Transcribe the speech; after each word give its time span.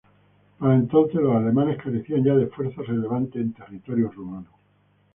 Para 0.57 0.73
entonces 0.73 1.21
los 1.21 1.35
alemanes 1.35 1.77
carecían 1.77 2.23
ya 2.23 2.33
de 2.33 2.47
fuerzas 2.47 2.87
relevantes 2.87 3.39
en 3.39 3.53
territorio 3.53 4.09
rumano. 4.09 4.49